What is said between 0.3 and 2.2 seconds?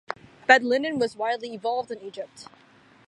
Bed linen was widely evolved in